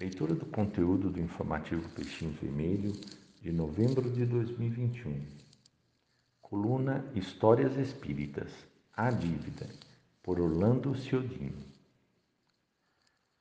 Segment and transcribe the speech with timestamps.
[0.00, 2.90] Leitura do conteúdo do informativo Peixinho Vermelho
[3.40, 5.24] de novembro de 2021.
[6.42, 8.50] Coluna Histórias Espíritas.
[8.92, 9.68] A Dívida,
[10.20, 11.64] por Orlando Ciodini.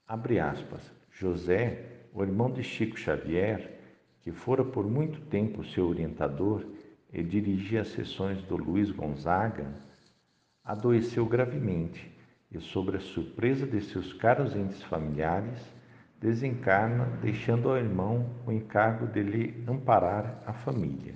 [0.07, 0.83] Abre aspas.
[1.11, 3.79] José, o irmão de Chico Xavier,
[4.21, 6.63] que fora por muito tempo seu orientador
[7.11, 9.73] e dirigia as sessões do Luiz Gonzaga,
[10.63, 12.15] adoeceu gravemente
[12.51, 15.59] e, sobre a surpresa de seus caros entes familiares,
[16.23, 21.15] desencarna, deixando ao irmão o encargo de lhe amparar a família.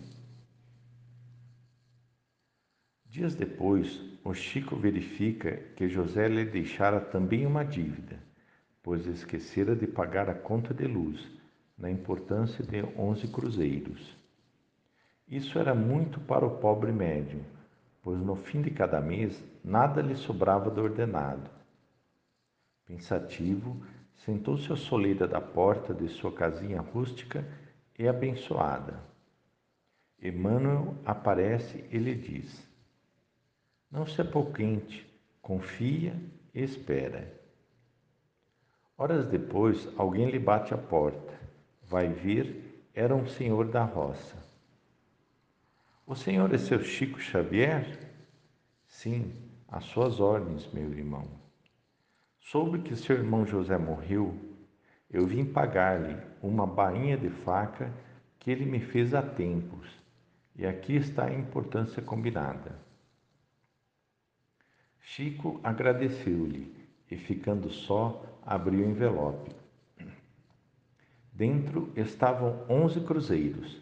[3.05, 8.19] Dias depois, o Chico verifica que José lhe deixara também uma dívida,
[8.83, 11.25] pois esquecera de pagar a conta de luz,
[11.77, 14.13] na importância de onze cruzeiros.
[15.25, 17.43] Isso era muito para o pobre médium,
[18.03, 21.49] pois no fim de cada mês nada lhe sobrava do ordenado.
[22.85, 23.81] Pensativo,
[24.17, 27.47] sentou-se à soleira da porta de sua casinha rústica
[27.97, 28.99] e abençoada.
[30.21, 32.67] Emmanuel aparece e lhe diz:
[33.91, 35.07] Não se apoquente,
[35.41, 36.15] confia
[36.53, 37.31] e espera.
[38.97, 41.37] Horas depois, alguém lhe bate à porta.
[41.83, 44.35] Vai ver, era um senhor da roça.
[46.05, 47.99] O senhor é seu Chico Xavier?
[48.87, 49.33] Sim,
[49.67, 51.46] às suas ordens, meu irmão.
[52.49, 54.33] Soube que seu irmão José morreu.
[55.11, 57.93] Eu vim pagar-lhe uma bainha de faca
[58.39, 59.85] que ele me fez há tempos,
[60.55, 62.79] e aqui está a importância combinada.
[65.01, 66.73] Chico agradeceu-lhe
[67.11, 69.53] e, ficando só, abriu o envelope.
[71.33, 73.77] Dentro estavam onze cruzeiros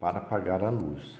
[0.00, 1.16] para pagar a luz.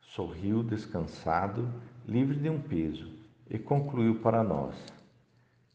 [0.00, 1.68] Sorriu descansado,
[2.06, 3.12] livre de um peso,
[3.48, 4.99] e concluiu para nós: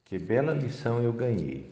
[0.06, 1.67] Que bela lição eu ganhei!